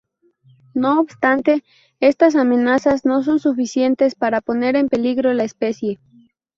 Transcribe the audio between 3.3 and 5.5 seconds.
suficientes para poner en peligro la